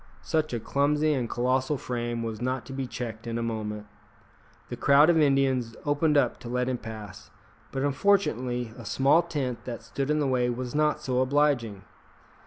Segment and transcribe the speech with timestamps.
[0.23, 3.85] Such a clumsy and colossal frame was not to be checked in a moment.
[4.69, 7.29] The crowd of Indians opened up to let him pass,
[7.71, 11.83] but unfortunately a small tent that stood in the way was not so obliging.